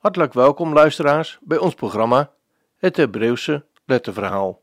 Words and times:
Hartelijk 0.00 0.32
welkom 0.32 0.72
luisteraars 0.72 1.38
bij 1.40 1.58
ons 1.58 1.74
programma 1.74 2.32
Het 2.76 2.96
Hebreeuwse 2.96 3.64
Letterverhaal. 3.84 4.62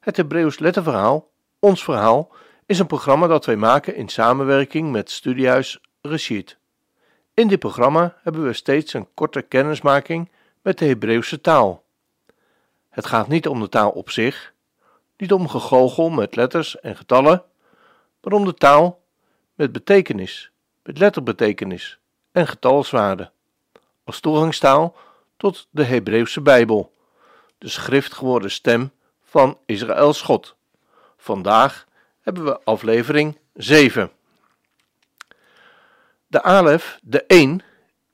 Het 0.00 0.16
Hebreeuws 0.16 0.58
Letterverhaal, 0.58 1.30
ons 1.58 1.84
verhaal, 1.84 2.32
is 2.66 2.78
een 2.78 2.86
programma 2.86 3.26
dat 3.26 3.44
wij 3.44 3.56
maken 3.56 3.96
in 3.96 4.08
samenwerking 4.08 4.90
met 4.90 5.10
Studiehuis 5.10 5.80
Rashid. 6.00 6.58
In 7.34 7.48
dit 7.48 7.58
programma 7.58 8.16
hebben 8.22 8.44
we 8.44 8.52
steeds 8.52 8.92
een 8.92 9.08
korte 9.14 9.42
kennismaking 9.42 10.30
met 10.62 10.78
de 10.78 10.84
Hebreeuwse 10.84 11.40
taal. 11.40 11.84
Het 12.88 13.06
gaat 13.06 13.28
niet 13.28 13.48
om 13.48 13.60
de 13.60 13.68
taal 13.68 13.90
op 13.90 14.10
zich, 14.10 14.52
niet 15.16 15.32
om 15.32 15.48
gegoochel 15.48 16.10
met 16.10 16.36
letters 16.36 16.80
en 16.80 16.96
getallen, 16.96 17.44
maar 18.20 18.32
om 18.32 18.44
de 18.44 18.54
taal 18.54 19.00
met 19.54 19.72
betekenis, 19.72 20.50
met 20.82 20.98
letterbetekenis 20.98 21.98
en 22.32 22.46
getalswaarde, 22.46 23.32
als 24.04 24.20
toegangstaal 24.20 24.96
tot 25.36 25.66
de 25.70 25.84
Hebreeuwse 25.84 26.40
Bijbel, 26.40 26.92
de 27.58 27.68
schriftgeworden 27.68 28.50
stem 28.50 28.92
van 29.22 29.58
Israëls 29.66 30.20
God. 30.20 30.56
Vandaag 31.16 31.86
hebben 32.20 32.44
we 32.44 32.60
aflevering 32.64 33.38
7. 33.54 34.10
De 36.26 36.42
alef, 36.42 36.98
de 37.02 37.24
1, 37.26 37.62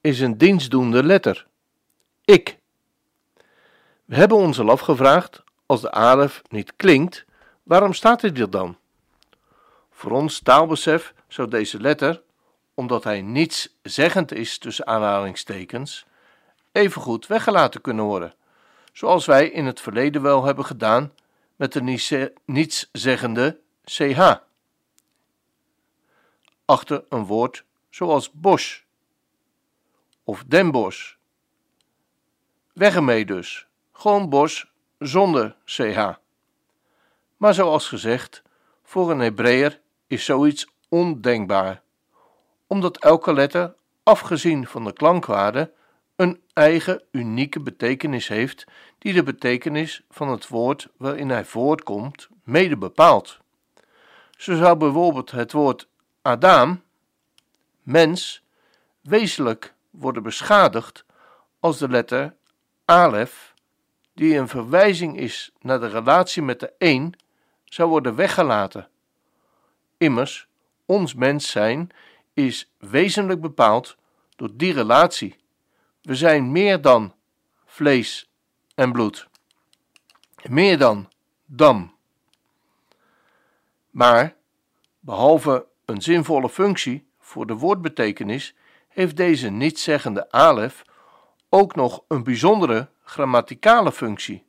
is 0.01 0.21
een 0.21 0.39
dienstdoende 0.39 1.05
letter. 1.05 1.47
Ik. 2.25 2.59
We 4.05 4.15
hebben 4.15 4.37
ons 4.37 4.61
al 4.61 4.71
afgevraagd, 4.71 5.43
als 5.67 5.81
de 5.81 5.91
alef 5.91 6.43
niet 6.49 6.73
klinkt, 6.77 7.25
waarom 7.63 7.93
staat 7.93 8.21
dit 8.21 8.53
dan? 8.53 8.77
Voor 9.91 10.11
ons 10.11 10.41
taalbesef 10.41 11.15
zou 11.29 11.49
deze 11.49 11.81
letter, 11.81 12.23
omdat 12.75 13.05
hij 13.05 13.23
niets 13.23 13.77
zeggend 13.83 14.33
is 14.33 14.59
tussen 14.59 14.87
aanhalingstekens, 14.87 16.07
evengoed 16.73 17.27
weggelaten 17.27 17.81
kunnen 17.81 18.05
worden, 18.05 18.35
zoals 18.93 19.27
wij 19.27 19.49
in 19.49 19.67
het 19.67 19.81
verleden 19.81 20.23
wel 20.23 20.45
hebben 20.45 20.65
gedaan 20.65 21.13
met 21.57 21.73
de 21.73 21.83
nietszeggende 22.45 23.61
ch. 23.85 24.01
Achter 26.65 27.05
een 27.09 27.25
woord 27.25 27.65
zoals 27.91 28.31
bos 28.33 28.85
of 30.25 30.45
den 30.47 30.71
bos. 30.71 31.19
Weg 32.73 32.95
ermee 32.95 33.25
dus, 33.25 33.67
gewoon 33.93 34.29
bos 34.29 34.73
zonder 34.99 35.57
ch. 35.65 36.19
Maar 37.37 37.55
zoals 37.55 37.89
gezegd, 37.89 38.43
voor 38.83 39.11
een 39.11 39.19
Hebreeër 39.19 39.81
is 40.07 40.25
zoiets 40.25 40.67
ondenkbaar, 40.89 41.83
omdat 42.71 42.97
elke 42.99 43.33
letter, 43.33 43.75
afgezien 44.03 44.67
van 44.67 44.85
de 44.85 44.93
klankwaarde, 44.93 45.73
een 46.17 46.41
eigen 46.53 47.03
unieke 47.11 47.61
betekenis 47.61 48.29
heeft, 48.29 48.65
die 48.99 49.13
de 49.13 49.23
betekenis 49.23 50.03
van 50.11 50.29
het 50.29 50.49
woord 50.49 50.89
waarin 50.97 51.31
hij 51.31 51.45
voortkomt 51.45 52.29
mede 52.45 52.77
bepaalt. 52.77 53.39
Zo 54.37 54.57
zou 54.57 54.77
bijvoorbeeld 54.77 55.31
het 55.31 55.53
woord 55.53 55.89
Adam, 56.23 56.83
mens, 57.83 58.43
wezenlijk 59.01 59.75
worden 59.91 60.23
beschadigd 60.23 61.05
als 61.61 61.79
de 61.79 61.89
letter 61.89 62.35
Alef, 62.85 63.55
die 64.15 64.37
een 64.37 64.49
verwijzing 64.49 65.19
is 65.19 65.53
naar 65.61 65.81
de 65.81 65.89
relatie 65.89 66.43
met 66.43 66.61
de 66.61 66.73
een, 66.79 67.15
zou 67.65 67.89
worden 67.89 68.15
weggelaten. 68.15 68.89
Immers, 69.97 70.49
ons 70.87 71.15
mens 71.15 71.51
zijn 71.51 71.93
is 72.47 72.73
wezenlijk 72.79 73.41
bepaald 73.41 73.97
door 74.37 74.51
die 74.53 74.73
relatie. 74.73 75.37
We 76.03 76.15
zijn 76.15 76.53
meer 76.53 76.81
dan 76.81 77.15
vlees 77.65 78.31
en 78.75 78.93
bloed. 78.93 79.29
Meer 80.49 80.79
dan 80.79 81.09
dam. 81.45 81.95
Maar, 83.91 84.37
behalve 85.01 85.67
een 85.85 86.03
zinvolle 86.03 86.49
functie 86.49 87.09
voor 87.19 87.47
de 87.47 87.55
woordbetekenis, 87.55 88.55
heeft 88.89 89.17
deze 89.17 89.49
nietszeggende 89.49 90.31
alef 90.31 90.83
ook 91.49 91.75
nog 91.75 92.05
een 92.09 92.23
bijzondere 92.23 92.89
grammaticale 93.03 93.93
functie. 93.93 94.45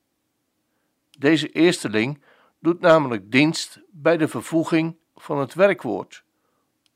Deze 1.17 1.49
eersteling 1.49 2.23
doet 2.59 2.79
namelijk 2.79 3.31
dienst 3.31 3.79
bij 3.89 4.17
de 4.17 4.27
vervoeging 4.27 4.97
van 5.15 5.39
het 5.39 5.53
werkwoord, 5.53 6.23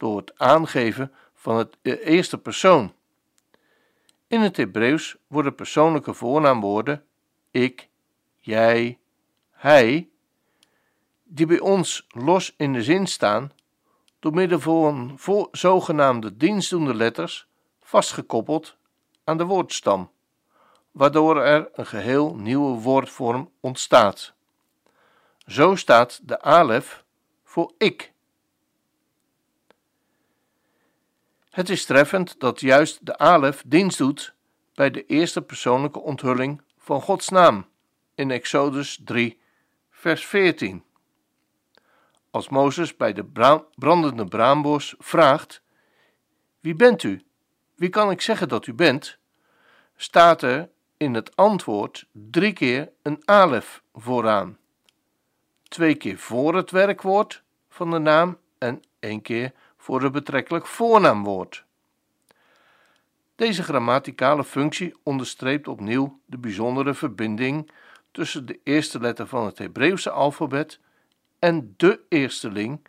door 0.05 0.17
het 0.17 0.39
aangeven 0.39 1.11
van 1.33 1.57
het 1.57 1.77
eerste 1.81 2.37
persoon. 2.37 2.93
In 4.27 4.41
het 4.41 4.57
Hebreeuws 4.57 5.15
worden 5.27 5.55
persoonlijke 5.55 6.13
voornaamwoorden 6.13 7.05
ik, 7.51 7.89
jij, 8.39 8.99
hij, 9.51 10.09
die 11.23 11.45
bij 11.45 11.59
ons 11.59 12.07
los 12.09 12.53
in 12.57 12.73
de 12.73 12.83
zin 12.83 13.07
staan, 13.07 13.51
door 14.19 14.33
middel 14.33 14.59
van 14.59 15.19
zogenaamde 15.51 16.37
dienstdoende 16.37 16.93
letters 16.93 17.47
vastgekoppeld 17.81 18.77
aan 19.23 19.37
de 19.37 19.45
woordstam, 19.45 20.11
waardoor 20.91 21.41
er 21.41 21.69
een 21.73 21.85
geheel 21.85 22.35
nieuwe 22.35 22.81
woordvorm 22.81 23.51
ontstaat. 23.59 24.33
Zo 25.47 25.75
staat 25.75 26.19
de 26.23 26.41
alef 26.41 27.03
voor 27.43 27.73
ik. 27.77 28.13
Het 31.55 31.69
is 31.69 31.85
treffend 31.85 32.39
dat 32.39 32.59
juist 32.59 33.05
de 33.05 33.17
alef 33.17 33.63
dienst 33.65 33.97
doet 33.97 34.33
bij 34.73 34.91
de 34.91 35.05
eerste 35.05 35.41
persoonlijke 35.41 35.99
onthulling 35.99 36.61
van 36.77 37.01
Gods 37.01 37.29
naam 37.29 37.65
in 38.15 38.31
Exodus 38.31 38.99
3, 39.03 39.39
vers 39.89 40.25
14. 40.25 40.83
Als 42.31 42.49
Mozes 42.49 42.95
bij 42.95 43.13
de 43.13 43.25
brandende 43.75 44.25
braambos 44.25 44.95
vraagt: 44.99 45.61
Wie 46.59 46.75
bent 46.75 47.03
u? 47.03 47.23
Wie 47.75 47.89
kan 47.89 48.11
ik 48.11 48.21
zeggen 48.21 48.47
dat 48.47 48.67
u 48.67 48.73
bent? 48.73 49.17
staat 49.95 50.41
er 50.41 50.69
in 50.97 51.13
het 51.13 51.35
antwoord 51.35 52.07
drie 52.11 52.53
keer 52.53 52.91
een 53.01 53.21
alef 53.25 53.81
vooraan. 53.93 54.57
Twee 55.63 55.95
keer 55.95 56.17
voor 56.17 56.55
het 56.55 56.71
werkwoord 56.71 57.43
van 57.69 57.91
de 57.91 57.99
naam 57.99 58.37
en 58.57 58.83
één 58.99 59.21
keer 59.21 59.53
voor 59.85 60.01
het 60.01 60.11
betrekkelijk 60.11 60.67
voornaamwoord. 60.67 61.65
Deze 63.35 63.63
grammaticale 63.63 64.43
functie 64.43 64.95
onderstreept 65.03 65.67
opnieuw 65.67 66.19
de 66.25 66.37
bijzondere 66.37 66.93
verbinding 66.93 67.71
tussen 68.11 68.45
de 68.45 68.59
eerste 68.63 68.99
letter 68.99 69.27
van 69.27 69.45
het 69.45 69.57
Hebreeuwse 69.57 70.09
alfabet 70.09 70.79
en 71.39 71.73
de 71.77 72.01
eersteling, 72.09 72.87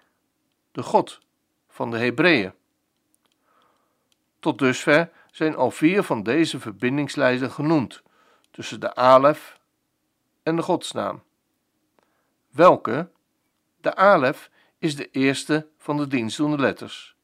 de 0.73 0.83
God 0.83 1.21
van 1.69 1.91
de 1.91 1.99
Hebreeën. 1.99 2.53
Tot 4.41 4.59
dusver 4.59 5.11
zijn 5.31 5.57
al 5.57 5.71
vier 5.71 6.03
van 6.03 6.23
deze 6.23 6.61
verbindingslijnen 6.61 7.51
genoemd 7.51 8.03
tussen 8.51 8.81
de 8.81 8.95
alef 8.95 9.61
en 10.43 10.57
de 10.57 10.63
godsnaam. 10.63 11.23
Welke? 12.51 13.11
De 13.81 13.95
alef 13.95 14.51
is 14.79 14.97
de 14.97 15.11
eerste 15.11 15.69
van 15.87 15.97
de 15.97 16.07
dienstdoende 16.07 16.59
letters. 16.59 17.17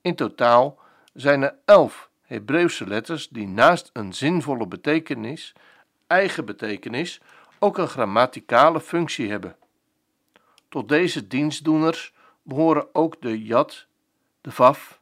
In 0.00 0.14
totaal 0.14 0.78
zijn 1.12 1.42
er 1.42 1.54
elf 1.64 2.10
Hebreeuwse 2.22 2.86
letters 2.86 3.28
die 3.28 3.46
naast 3.46 3.90
een 3.92 4.12
zinvolle 4.12 4.66
betekenis, 4.66 5.52
eigen 6.06 6.44
betekenis, 6.44 7.20
ook 7.58 7.78
een 7.78 7.88
grammaticale 7.88 8.80
functie 8.80 9.30
hebben. 9.30 9.56
Tot 10.68 10.88
deze 10.88 11.26
dienstdoeners 11.26 12.14
behoren 12.42 12.94
ook 12.94 13.20
de 13.20 13.42
jad, 13.42 13.86
de 14.40 14.50
vaf 14.50 15.00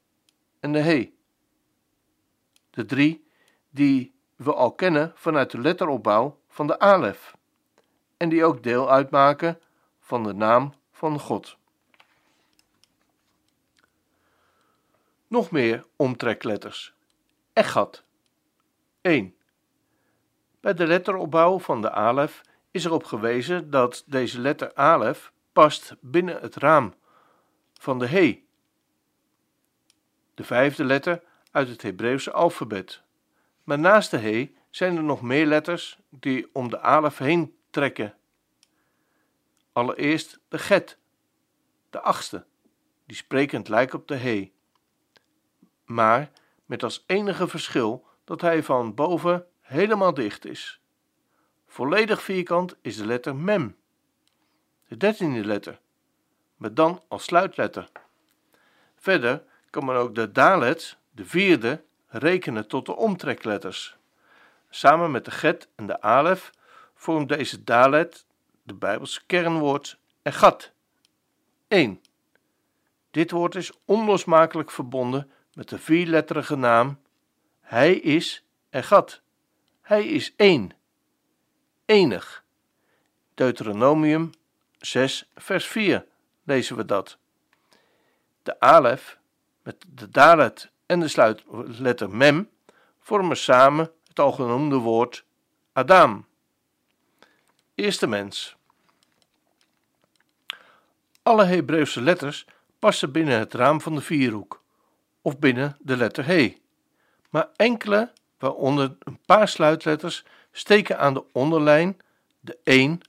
en 0.61 0.73
de 0.73 0.81
he. 0.81 1.13
De 2.71 2.85
drie 2.85 3.27
die 3.71 4.15
we 4.37 4.55
al 4.55 4.73
kennen 4.73 5.13
vanuit 5.15 5.51
de 5.51 5.61
letteropbouw 5.61 6.39
van 6.49 6.67
de 6.67 6.79
alef 6.79 7.37
en 8.17 8.29
die 8.29 8.45
ook 8.45 8.63
deel 8.63 8.91
uitmaken 8.91 9.61
van 10.01 10.23
de 10.23 10.33
naam 10.33 10.75
van 10.93 11.21
God. 11.21 11.59
Nog 15.31 15.51
meer 15.51 15.87
omtrekletters. 15.97 16.95
Echat. 17.53 18.05
1. 19.01 19.35
Bij 20.61 20.75
de 20.75 20.87
letteropbouw 20.87 21.59
van 21.59 21.83
de 21.83 21.91
alef 21.91 22.41
is 22.71 22.85
erop 22.85 23.05
gewezen 23.05 23.71
dat 23.71 24.05
deze 24.07 24.41
letter 24.41 24.75
alef 24.75 25.33
past 25.53 25.97
binnen 26.01 26.41
het 26.41 26.57
raam 26.57 26.95
van 27.75 27.99
de 27.99 28.07
he, 28.07 28.45
de 30.35 30.45
vijfde 30.45 30.85
letter 30.85 31.23
uit 31.51 31.69
het 31.69 31.83
Hebreeuwse 31.83 32.33
alfabet. 32.33 33.03
Maar 33.65 33.79
naast 33.79 34.11
de 34.11 34.19
he 34.19 34.55
zijn 34.71 34.97
er 34.97 35.03
nog 35.03 35.23
meer 35.23 35.47
letters 35.47 35.99
die 36.09 36.51
om 36.53 36.71
de 36.71 36.81
alef 36.81 37.19
heen 37.19 37.57
trekken. 37.71 38.15
Allereerst 39.73 40.39
de 40.49 40.59
get, 40.59 40.99
de 41.91 42.01
achtste, 42.01 42.45
die 43.07 43.17
sprekend 43.17 43.69
lijkt 43.69 43.95
op 43.95 44.09
de 44.09 44.17
he 44.17 44.51
maar 45.91 46.31
met 46.65 46.83
als 46.83 47.05
enige 47.07 47.49
verschil 47.49 48.07
dat 48.25 48.41
hij 48.41 48.63
van 48.63 48.95
boven 48.95 49.47
helemaal 49.61 50.15
dicht 50.15 50.45
is. 50.45 50.81
Volledig 51.67 52.23
vierkant 52.23 52.77
is 52.81 52.97
de 52.97 53.07
letter 53.07 53.37
mem, 53.37 53.77
de 54.89 54.97
dertiende 54.97 55.45
letter, 55.45 55.81
maar 56.57 56.75
dan 56.75 57.03
als 57.09 57.25
sluitletter. 57.25 57.89
Verder 58.97 59.43
kan 59.71 59.85
men 59.85 59.97
ook 59.97 60.15
de 60.15 60.33
dalet, 60.33 60.97
de 61.11 61.25
vierde, 61.25 61.83
rekenen 62.07 62.69
tot 62.69 62.87
de 62.87 62.97
omtrekletters. 62.97 63.97
Samen 64.69 65.11
met 65.11 65.25
de 65.25 65.31
get 65.31 65.69
en 65.75 65.87
de 65.87 66.01
alef 66.01 66.51
vormt 66.95 67.29
deze 67.29 67.65
dalet 67.65 68.27
de 68.63 68.75
Bijbelse 68.75 69.21
kernwoord 69.27 69.99
gat. 70.25 70.73
1. 71.69 72.01
Dit 73.11 73.31
woord 73.31 73.55
is 73.55 73.73
onlosmakelijk 73.85 74.71
verbonden 74.71 75.31
met 75.61 75.69
de 75.69 75.79
vierletterige 75.79 76.57
naam 76.57 77.01
Hij 77.61 77.95
is 77.95 78.45
gat. 78.71 79.21
Hij 79.83 80.07
is 80.07 80.35
één. 80.37 80.71
Enig. 81.85 82.45
Deuteronomium 83.35 84.31
6 84.79 85.31
vers 85.35 85.67
4 85.67 86.07
lezen 86.45 86.77
we 86.77 86.85
dat. 86.85 87.19
De 88.43 88.61
alef 88.61 89.19
met 89.63 89.85
de 89.89 90.11
dalet 90.11 90.71
en 90.87 91.01
de 91.01 91.09
sluitletter 91.09 92.11
mem 92.11 92.51
vormen 93.01 93.37
samen 93.37 93.93
het 94.09 94.19
al 94.19 94.33
genoemde 94.33 94.77
woord 94.77 95.25
Adam. 95.73 96.27
Eerste 97.75 98.07
mens. 98.07 98.57
Alle 101.23 101.45
Hebreeuwse 101.45 102.01
letters 102.01 102.47
passen 102.79 103.13
binnen 103.13 103.39
het 103.39 103.55
raam 103.55 103.81
van 103.81 103.95
de 103.95 104.01
vierhoek 104.01 104.60
of 105.23 105.39
binnen 105.39 105.77
de 105.81 105.97
letter 105.97 106.27
He, 106.27 106.57
maar 107.31 107.49
enkele, 107.57 108.13
waaronder 108.39 108.97
een 108.99 109.19
paar 109.27 109.49
sluitletters, 109.49 110.25
steken 110.53 110.99
aan 110.99 111.15
de 111.15 111.25
onderlijn, 111.33 112.01
de 112.41 112.59
1, 112.65 113.01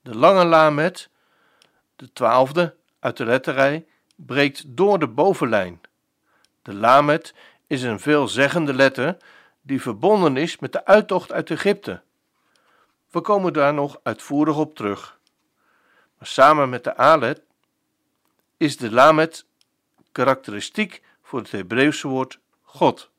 de 0.00 0.16
lange 0.16 0.44
lamet, 0.44 1.08
de 1.96 2.12
twaalfde 2.12 2.74
uit 2.98 3.16
de 3.16 3.24
letterrij, 3.24 3.86
breekt 4.16 4.76
door 4.76 4.98
de 4.98 5.08
bovenlijn. 5.08 5.80
De 6.62 6.74
lamet 6.74 7.34
is 7.66 7.82
een 7.82 8.00
veelzeggende 8.00 8.74
letter 8.74 9.16
die 9.62 9.82
verbonden 9.82 10.36
is 10.36 10.58
met 10.58 10.72
de 10.72 10.84
uittocht 10.84 11.32
uit 11.32 11.50
Egypte. 11.50 12.02
We 13.10 13.20
komen 13.20 13.52
daar 13.52 13.74
nog 13.74 14.00
uitvoerig 14.02 14.56
op 14.56 14.74
terug. 14.74 15.18
Maar 16.18 16.26
samen 16.28 16.68
met 16.68 16.84
de 16.84 16.96
alet 16.96 17.42
is 18.56 18.76
de 18.76 18.90
lamet 18.90 19.46
karakteristiek 20.12 21.02
voor 21.32 21.40
het 21.40 21.50
Hebreeuwse 21.50 22.08
woord 22.08 22.40
God. 22.62 23.10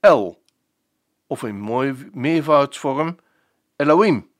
El, 0.00 0.42
of 1.26 1.42
in 1.42 1.60
mooi 1.60 2.10
meervoudsvorm 2.12 3.18
Elohim. 3.76 4.30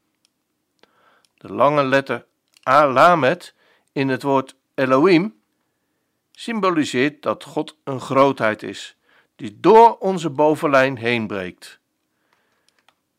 De 1.34 1.52
lange 1.52 1.84
letter 1.84 2.26
A-lamet 2.68 3.54
in 3.92 4.08
het 4.08 4.22
woord 4.22 4.56
Elohim 4.74 5.40
symboliseert 6.30 7.22
dat 7.22 7.44
God 7.44 7.76
een 7.84 8.00
grootheid 8.00 8.62
is, 8.62 8.96
die 9.36 9.60
door 9.60 9.98
onze 9.98 10.30
bovenlijn 10.30 10.96
heen 10.96 11.26
breekt, 11.26 11.80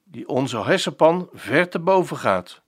die 0.03 0.27
onze 0.27 0.63
hersenpan 0.63 1.29
ver 1.33 1.69
te 1.69 1.79
boven 1.79 2.17
gaat. 2.17 2.61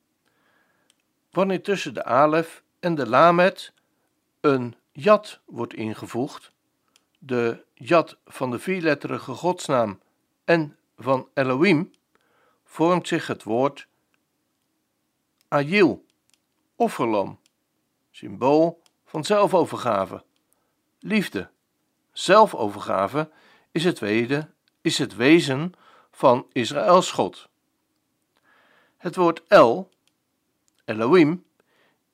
Wanneer 1.32 1.64
tussen 1.64 1.94
de 1.94 2.04
alef 2.04 2.64
en 2.80 2.96
de 2.96 3.08
lamet 3.08 3.74
een 4.42 4.76
jat 4.92 5.40
wordt 5.46 5.74
ingevoegd, 5.74 6.54
de 7.20 7.66
jat 7.74 8.18
van 8.26 8.52
de 8.52 8.60
vierletterige 8.60 9.32
godsnaam 9.32 10.00
en 10.44 10.78
van 10.98 11.30
Elohim, 11.34 11.94
vormt 12.64 13.08
zich 13.08 13.28
het 13.28 13.44
woord 13.44 13.88
Ajil, 15.48 16.06
offerlam, 16.76 17.40
symbool 18.12 18.82
van 19.06 19.24
zelfovergave 19.24 20.24
liefde. 21.06 21.50
Zelfovergave 22.12 23.30
is 23.72 23.84
het, 23.84 24.00
wede, 24.00 24.50
is 24.82 24.98
het 24.98 25.16
wezen 25.16 25.74
van 26.12 26.48
Israëls 26.52 27.12
God. 27.12 27.50
Het 28.98 29.16
woord 29.16 29.44
El, 29.48 29.90
Elohim, 30.86 31.46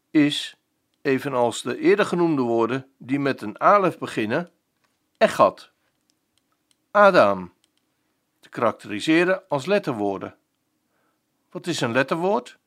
is, 0.10 0.56
evenals 1.02 1.62
de 1.62 1.80
eerder 1.80 2.06
genoemde 2.06 2.42
woorden 2.42 2.88
die 2.98 3.20
met 3.20 3.42
een 3.42 3.60
alef 3.60 3.98
beginnen, 3.98 4.52
Echad, 5.22 5.72
Adam, 6.92 7.54
te 8.40 8.50
karakteriseren 8.50 9.48
als 9.48 9.66
letterwoorden. 9.66 10.36
Wat 11.50 11.68
is 11.68 11.82
een 11.82 11.92
letterwoord? 11.92 12.58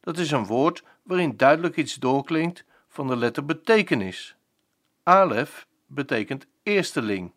Dat 0.00 0.18
is 0.18 0.30
een 0.30 0.46
woord 0.46 0.82
waarin 1.02 1.36
duidelijk 1.36 1.76
iets 1.76 1.94
doorklinkt 1.94 2.64
van 2.88 3.06
de 3.06 3.16
letter 3.16 3.44
betekenis. 3.44 4.36
Alef 5.02 5.66
betekent 5.86 6.46
eersteling. 6.62 7.32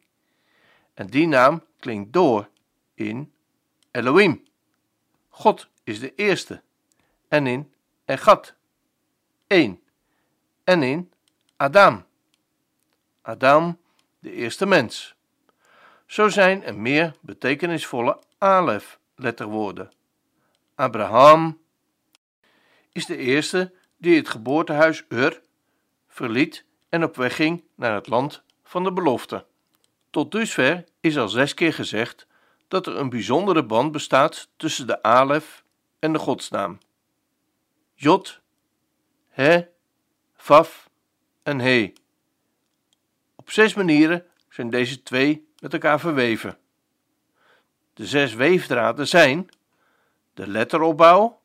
En 0.93 1.07
die 1.07 1.27
naam 1.27 1.63
klinkt 1.79 2.13
door 2.13 2.49
in 2.93 3.33
Elohim. 3.91 4.43
God 5.29 5.67
is 5.83 5.99
de 5.99 6.15
eerste. 6.15 6.61
En 7.27 7.47
in 7.47 7.73
Egat, 8.05 8.53
één. 9.47 9.81
En 10.63 10.83
in 10.83 11.11
Adam. 11.57 12.05
Adam, 13.21 13.81
de 14.23 14.31
eerste 14.31 14.65
mens. 14.65 15.15
Zo 16.05 16.29
zijn 16.29 16.63
er 16.63 16.75
meer 16.75 17.15
betekenisvolle 17.19 18.19
Alef-letterwoorden. 18.37 19.91
Abraham 20.75 21.61
is 22.91 23.05
de 23.05 23.17
eerste 23.17 23.73
die 23.97 24.15
het 24.15 24.29
geboortehuis 24.29 25.03
Ur 25.09 25.41
verliet 26.07 26.65
en 26.89 27.03
op 27.03 27.15
weg 27.15 27.35
ging 27.35 27.63
naar 27.75 27.93
het 27.93 28.07
land 28.07 28.43
van 28.63 28.83
de 28.83 28.93
belofte. 28.93 29.45
Tot 30.09 30.31
dusver 30.31 30.83
is 30.99 31.17
al 31.17 31.29
zes 31.29 31.53
keer 31.53 31.73
gezegd 31.73 32.27
dat 32.67 32.87
er 32.87 32.97
een 32.97 33.09
bijzondere 33.09 33.65
band 33.65 33.91
bestaat 33.91 34.49
tussen 34.57 34.87
de 34.87 35.03
Alef 35.03 35.63
en 35.99 36.13
de 36.13 36.19
godsnaam. 36.19 36.77
Jot, 37.93 38.41
He, 39.29 39.65
Vaf 40.35 40.89
en 41.43 41.59
He. 41.59 41.93
Op 43.43 43.51
zes 43.51 43.73
manieren 43.73 44.25
zijn 44.49 44.69
deze 44.69 45.03
twee 45.03 45.47
met 45.59 45.73
elkaar 45.73 45.99
verweven. 45.99 46.57
De 47.93 48.05
zes 48.05 48.33
weefdraden 48.33 49.07
zijn 49.07 49.49
de 50.33 50.47
letteropbouw, 50.47 51.41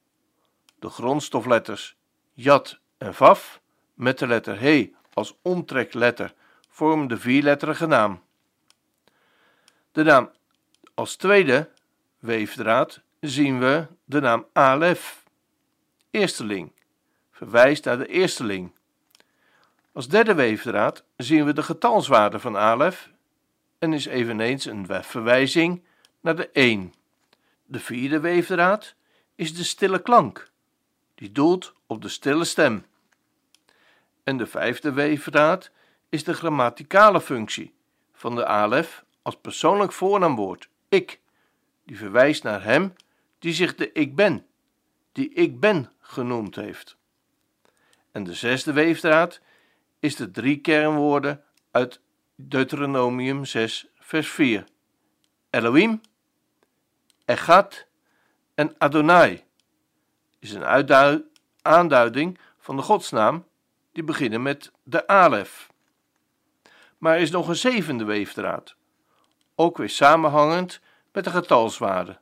de 0.78 0.88
grondstofletters 0.88 1.96
Jat 2.32 2.78
en 2.98 3.14
Vaf 3.14 3.60
met 3.94 4.18
de 4.18 4.26
letter 4.26 4.60
He 4.60 4.90
als 5.12 5.34
omtrekletter 5.42 6.34
vormen 6.68 7.08
de 7.08 7.18
vierletterige 7.18 7.86
naam. 7.86 8.22
De 9.92 10.02
naam 10.02 10.30
als 10.94 11.16
tweede 11.16 11.70
weefdraad 12.18 13.00
zien 13.20 13.58
we 13.58 13.86
de 14.04 14.20
naam 14.20 14.46
Alef, 14.52 15.24
eersteling, 16.10 16.72
verwijst 17.30 17.84
naar 17.84 17.98
de 17.98 18.06
eersteling. 18.06 18.77
Als 19.92 20.08
derde 20.08 20.34
weefdraad 20.34 21.04
zien 21.16 21.44
we 21.44 21.52
de 21.52 21.62
getalswaarde 21.62 22.38
van 22.38 22.56
Alef 22.56 23.10
en 23.78 23.92
is 23.92 24.06
eveneens 24.06 24.64
een 24.64 24.86
verwijzing 25.04 25.82
naar 26.20 26.36
de 26.36 26.50
1. 26.50 26.94
De 27.64 27.80
vierde 27.80 28.20
weefdraad 28.20 28.94
is 29.34 29.54
de 29.54 29.64
stille 29.64 30.02
klank, 30.02 30.50
die 31.14 31.32
doelt 31.32 31.74
op 31.86 32.02
de 32.02 32.08
stille 32.08 32.44
stem. 32.44 32.86
En 34.24 34.36
de 34.36 34.46
vijfde 34.46 34.92
weefdraad 34.92 35.70
is 36.08 36.24
de 36.24 36.34
grammaticale 36.34 37.20
functie 37.20 37.74
van 38.12 38.34
de 38.34 38.46
alef 38.46 39.04
als 39.22 39.36
persoonlijk 39.36 39.92
voornaamwoord 39.92 40.68
ik, 40.88 41.20
die 41.84 41.96
verwijst 41.96 42.42
naar 42.42 42.62
hem 42.62 42.94
die 43.38 43.52
zich 43.52 43.74
de 43.74 43.92
ik 43.92 44.16
ben, 44.16 44.46
die 45.12 45.32
ik 45.32 45.60
ben 45.60 45.92
genoemd 46.00 46.56
heeft. 46.56 46.96
En 48.12 48.24
de 48.24 48.34
zesde 48.34 48.72
weefdraad 48.72 49.40
is 50.00 50.16
de 50.16 50.30
drie 50.30 50.60
kernwoorden 50.60 51.44
uit 51.70 52.00
Deuteronomium 52.34 53.44
6, 53.44 53.86
vers 53.98 54.28
4. 54.28 54.64
Elohim, 55.50 56.00
Echad 57.24 57.86
en 58.54 58.74
Adonai 58.78 59.44
is 60.38 60.52
een 60.52 60.64
aanduiding 61.62 62.38
van 62.58 62.76
de 62.76 62.82
godsnaam 62.82 63.46
die 63.92 64.02
beginnen 64.02 64.42
met 64.42 64.72
de 64.82 65.06
alef. 65.06 65.70
Maar 66.98 67.14
er 67.14 67.20
is 67.20 67.30
nog 67.30 67.48
een 67.48 67.56
zevende 67.56 68.04
weefdraad, 68.04 68.74
ook 69.54 69.76
weer 69.76 69.88
samenhangend 69.88 70.80
met 71.12 71.24
de 71.24 71.30
getalswaarde. 71.30 72.18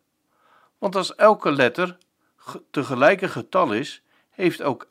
Want 0.79 0.97
als 0.97 1.15
elke 1.15 1.53
letter 1.53 1.99
tegelijk 2.71 3.23
getal 3.23 3.73
is, 3.73 4.03
heeft 4.31 4.63
ook 4.63 4.87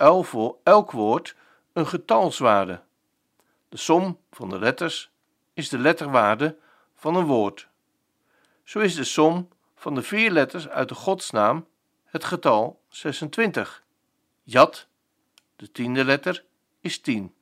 elk 0.63 0.91
woord 0.91 1.35
een 1.75 1.87
getalswaarde. 1.87 2.81
De 3.69 3.77
som 3.77 4.19
van 4.31 4.49
de 4.49 4.59
letters 4.59 5.11
is 5.53 5.69
de 5.69 5.77
letterwaarde 5.77 6.57
van 6.93 7.15
een 7.15 7.25
woord. 7.25 7.67
Zo 8.63 8.79
is 8.79 8.95
de 8.95 9.03
som 9.03 9.49
van 9.75 9.95
de 9.95 10.03
vier 10.03 10.31
letters 10.31 10.67
uit 10.67 10.89
de 10.89 10.95
godsnaam 10.95 11.67
het 12.05 12.23
getal 12.23 12.81
26. 12.87 13.83
Jat, 14.43 14.87
de 15.55 15.71
tiende 15.71 16.05
letter, 16.05 16.45
is 16.79 17.01
10. 17.01 17.35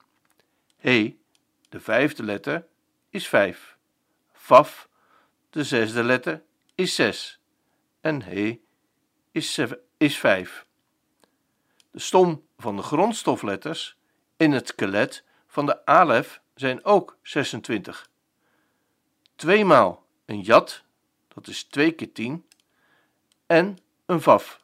He, 0.75 1.17
de 1.69 1.79
vijfde 1.79 2.23
letter, 2.23 2.67
is 3.09 3.27
5. 3.27 3.77
Faf, 4.31 4.89
de 5.49 5.63
zesde 5.63 6.03
letter, 6.03 6.43
is 6.75 6.95
6. 6.95 7.39
En 8.01 8.21
He 8.21 8.59
is, 9.31 9.59
is 9.97 10.17
5. 10.17 10.65
De 11.91 11.99
stom 11.99 12.47
van 12.57 12.75
de 12.75 12.81
grondstofletters 12.81 14.01
in 14.43 14.51
het 14.51 14.67
skelet 14.67 15.23
van 15.47 15.65
de 15.65 15.85
alef 15.85 16.41
zijn 16.55 16.85
ook 16.85 17.17
26. 17.21 18.09
Tweemaal 19.35 20.05
een 20.25 20.41
jat, 20.41 20.83
dat 21.33 21.47
is 21.47 21.63
2 21.63 21.91
keer 21.91 22.11
10, 22.11 22.45
en 23.45 23.77
een 24.05 24.21
vaf 24.21 24.61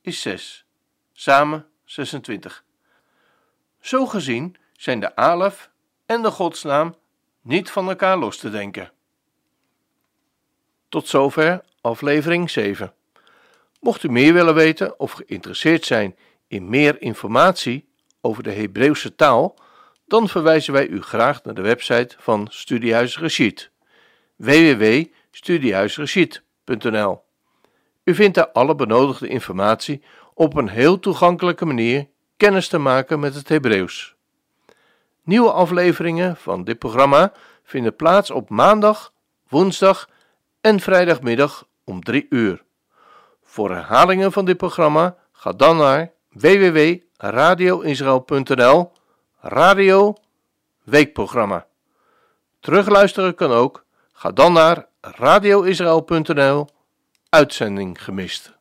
is 0.00 0.20
6, 0.20 0.64
samen 1.12 1.66
26. 1.84 2.64
Zo 3.80 4.06
gezien 4.06 4.56
zijn 4.72 5.00
de 5.00 5.16
alef 5.16 5.70
en 6.06 6.22
de 6.22 6.30
godsnaam 6.30 6.94
niet 7.40 7.70
van 7.70 7.88
elkaar 7.88 8.16
los 8.16 8.36
te 8.36 8.50
denken. 8.50 8.92
Tot 10.88 11.08
zover 11.08 11.64
aflevering 11.80 12.50
7. 12.50 12.94
Mocht 13.80 14.02
u 14.02 14.08
meer 14.08 14.32
willen 14.32 14.54
weten 14.54 14.98
of 14.98 15.12
geïnteresseerd 15.12 15.84
zijn 15.84 16.16
in 16.46 16.68
meer 16.68 17.00
informatie 17.02 17.90
over 18.22 18.42
de 18.42 18.52
Hebreeuwse 18.52 19.14
taal, 19.14 19.58
dan 20.06 20.28
verwijzen 20.28 20.72
wij 20.72 20.88
u 20.88 21.02
graag 21.02 21.44
naar 21.44 21.54
de 21.54 21.62
website 21.62 22.16
van 22.18 22.46
Studiehuis 22.50 23.18
Rashid 23.18 23.70
www.studiehuisrashid.nl 24.36 27.22
U 28.04 28.14
vindt 28.14 28.34
daar 28.34 28.50
alle 28.50 28.74
benodigde 28.74 29.28
informatie 29.28 30.02
op 30.34 30.56
een 30.56 30.68
heel 30.68 30.98
toegankelijke 30.98 31.64
manier 31.64 32.08
kennis 32.36 32.68
te 32.68 32.78
maken 32.78 33.20
met 33.20 33.34
het 33.34 33.48
Hebreeuws. 33.48 34.14
Nieuwe 35.24 35.52
afleveringen 35.52 36.36
van 36.36 36.64
dit 36.64 36.78
programma 36.78 37.32
vinden 37.62 37.96
plaats 37.96 38.30
op 38.30 38.50
maandag, 38.50 39.12
woensdag 39.48 40.08
en 40.60 40.80
vrijdagmiddag 40.80 41.68
om 41.84 42.02
3 42.02 42.26
uur. 42.30 42.62
Voor 43.42 43.70
herhalingen 43.70 44.32
van 44.32 44.44
dit 44.44 44.56
programma 44.56 45.16
ga 45.32 45.52
dan 45.52 45.76
naar 45.76 46.12
www.radioisrael.nl 47.22 48.92
Radio 49.40 50.14
Weekprogramma. 50.82 51.66
Terugluisteren 52.60 53.34
kan 53.34 53.50
ook. 53.50 53.84
Ga 54.12 54.30
dan 54.30 54.52
naar 54.52 54.86
radioisrael.nl 55.00 56.68
Uitzending 57.28 58.04
gemist. 58.04 58.52